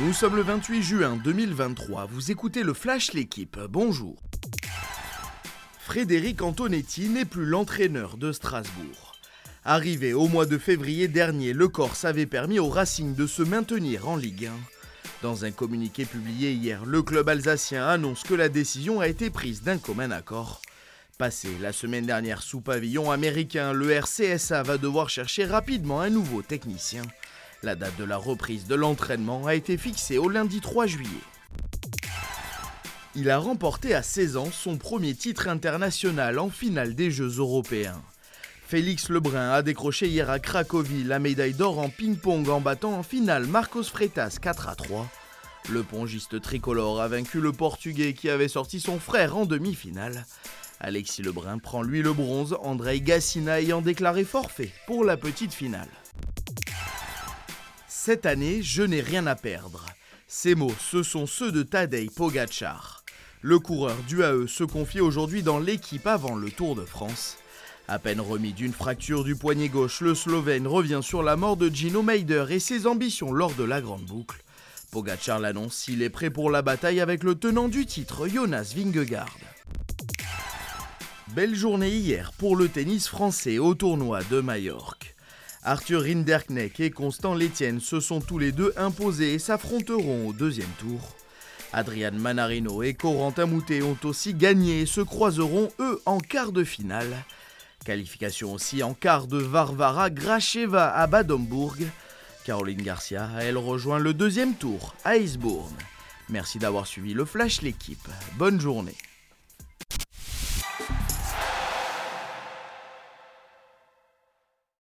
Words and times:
Nous 0.00 0.14
sommes 0.14 0.36
le 0.36 0.42
28 0.42 0.82
juin 0.82 1.20
2023, 1.22 2.06
vous 2.06 2.30
écoutez 2.30 2.62
le 2.62 2.72
Flash 2.72 3.12
L'équipe, 3.12 3.58
bonjour. 3.68 4.16
Frédéric 5.78 6.40
Antonetti 6.40 7.10
n'est 7.10 7.26
plus 7.26 7.44
l'entraîneur 7.44 8.16
de 8.16 8.32
Strasbourg. 8.32 9.12
Arrivé 9.62 10.14
au 10.14 10.26
mois 10.26 10.46
de 10.46 10.56
février 10.56 11.06
dernier, 11.06 11.52
le 11.52 11.68
Corse 11.68 12.06
avait 12.06 12.24
permis 12.24 12.58
au 12.58 12.70
Racing 12.70 13.14
de 13.14 13.26
se 13.26 13.42
maintenir 13.42 14.08
en 14.08 14.16
Ligue 14.16 14.46
1. 14.46 14.52
Dans 15.20 15.44
un 15.44 15.50
communiqué 15.50 16.06
publié 16.06 16.52
hier, 16.52 16.86
le 16.86 17.02
club 17.02 17.28
alsacien 17.28 17.86
annonce 17.86 18.22
que 18.22 18.32
la 18.32 18.48
décision 18.48 19.00
a 19.00 19.08
été 19.08 19.28
prise 19.28 19.62
d'un 19.62 19.76
commun 19.76 20.12
accord. 20.12 20.62
Passé 21.18 21.50
la 21.60 21.74
semaine 21.74 22.06
dernière 22.06 22.40
sous 22.40 22.62
pavillon 22.62 23.10
américain, 23.10 23.74
le 23.74 23.90
RCSA 23.90 24.62
va 24.62 24.78
devoir 24.78 25.10
chercher 25.10 25.44
rapidement 25.44 26.00
un 26.00 26.08
nouveau 26.08 26.40
technicien. 26.40 27.02
La 27.62 27.74
date 27.74 27.98
de 27.98 28.04
la 28.04 28.16
reprise 28.16 28.66
de 28.66 28.74
l'entraînement 28.74 29.46
a 29.46 29.54
été 29.54 29.76
fixée 29.76 30.16
au 30.16 30.30
lundi 30.30 30.60
3 30.62 30.86
juillet. 30.86 31.10
Il 33.14 33.28
a 33.28 33.36
remporté 33.36 33.94
à 33.94 34.02
16 34.02 34.38
ans 34.38 34.48
son 34.50 34.78
premier 34.78 35.14
titre 35.14 35.46
international 35.46 36.38
en 36.38 36.48
finale 36.48 36.94
des 36.94 37.10
Jeux 37.10 37.36
européens. 37.36 38.00
Félix 38.66 39.10
Lebrun 39.10 39.50
a 39.50 39.60
décroché 39.60 40.08
hier 40.08 40.30
à 40.30 40.38
Cracovie 40.38 41.04
la 41.04 41.18
médaille 41.18 41.52
d'or 41.52 41.80
en 41.80 41.90
ping-pong 41.90 42.48
en 42.48 42.62
battant 42.62 42.94
en 42.94 43.02
finale 43.02 43.46
Marcos 43.46 43.82
Freitas 43.82 44.38
4 44.40 44.68
à 44.68 44.74
3. 44.74 45.06
Le 45.68 45.82
pongiste 45.82 46.40
tricolore 46.40 47.02
a 47.02 47.08
vaincu 47.08 47.40
le 47.40 47.52
Portugais 47.52 48.14
qui 48.14 48.30
avait 48.30 48.48
sorti 48.48 48.80
son 48.80 48.98
frère 48.98 49.36
en 49.36 49.44
demi-finale. 49.44 50.24
Alexis 50.80 51.22
Lebrun 51.22 51.58
prend 51.58 51.82
lui 51.82 52.00
le 52.00 52.14
bronze, 52.14 52.56
Andrei 52.62 53.02
Gassina 53.02 53.60
ayant 53.60 53.82
déclaré 53.82 54.24
forfait 54.24 54.72
pour 54.86 55.04
la 55.04 55.18
petite 55.18 55.52
finale. 55.52 55.88
Cette 58.02 58.24
année, 58.24 58.62
je 58.62 58.82
n'ai 58.82 59.02
rien 59.02 59.26
à 59.26 59.34
perdre. 59.34 59.84
Ces 60.26 60.54
mots, 60.54 60.72
ce 60.80 61.02
sont 61.02 61.26
ceux 61.26 61.52
de 61.52 61.62
Tadej 61.62 62.08
Pogacar. 62.08 63.04
Le 63.42 63.58
coureur 63.58 63.94
du 64.08 64.22
AE 64.22 64.46
se 64.46 64.64
confie 64.64 65.02
aujourd'hui 65.02 65.42
dans 65.42 65.58
l'équipe 65.58 66.06
avant 66.06 66.34
le 66.34 66.50
Tour 66.50 66.76
de 66.76 66.86
France. 66.86 67.36
À 67.88 67.98
peine 67.98 68.22
remis 68.22 68.54
d'une 68.54 68.72
fracture 68.72 69.22
du 69.22 69.36
poignet 69.36 69.68
gauche, 69.68 70.00
le 70.00 70.14
Slovène 70.14 70.66
revient 70.66 71.00
sur 71.02 71.22
la 71.22 71.36
mort 71.36 71.58
de 71.58 71.68
Gino 71.68 72.02
Meider 72.02 72.46
et 72.48 72.58
ses 72.58 72.86
ambitions 72.86 73.32
lors 73.32 73.52
de 73.52 73.64
la 73.64 73.82
grande 73.82 74.06
boucle. 74.06 74.42
Pogacar 74.90 75.38
l'annonce, 75.38 75.86
il 75.86 76.00
est 76.00 76.08
prêt 76.08 76.30
pour 76.30 76.48
la 76.50 76.62
bataille 76.62 77.02
avec 77.02 77.22
le 77.22 77.34
tenant 77.34 77.68
du 77.68 77.84
titre, 77.84 78.26
Jonas 78.28 78.72
Vingegaard. 78.74 79.36
Belle 81.34 81.54
journée 81.54 81.90
hier 81.90 82.32
pour 82.38 82.56
le 82.56 82.70
tennis 82.70 83.08
français 83.08 83.58
au 83.58 83.74
tournoi 83.74 84.20
de 84.30 84.40
Majorque. 84.40 85.14
Arthur 85.62 86.02
Rinderknecht 86.02 86.80
et 86.80 86.90
Constant 86.90 87.34
Létienne 87.34 87.80
se 87.80 88.00
sont 88.00 88.20
tous 88.20 88.38
les 88.38 88.50
deux 88.50 88.72
imposés 88.76 89.34
et 89.34 89.38
s'affronteront 89.38 90.28
au 90.28 90.32
deuxième 90.32 90.70
tour. 90.78 91.00
Adrian 91.72 92.12
Manarino 92.12 92.82
et 92.82 92.94
Corentin 92.94 93.46
Moutet 93.46 93.82
ont 93.82 93.98
aussi 94.04 94.34
gagné 94.34 94.80
et 94.80 94.86
se 94.86 95.02
croiseront 95.02 95.70
eux 95.78 96.00
en 96.06 96.18
quart 96.18 96.52
de 96.52 96.64
finale. 96.64 97.24
Qualification 97.84 98.54
aussi 98.54 98.82
en 98.82 98.94
quart 98.94 99.26
de 99.26 99.38
Varvara 99.38 100.10
Gracheva 100.10 100.94
à 100.94 101.06
Badombourg. 101.06 101.76
Caroline 102.44 102.82
Garcia, 102.82 103.28
elle 103.38 103.58
rejoint 103.58 103.98
le 103.98 104.14
deuxième 104.14 104.54
tour 104.54 104.94
à 105.04 105.18
Eisbourne. 105.18 105.76
Merci 106.30 106.58
d'avoir 106.58 106.86
suivi 106.86 107.12
le 107.12 107.24
Flash 107.24 107.60
l'équipe. 107.60 108.08
Bonne 108.38 108.60
journée. 108.60 108.96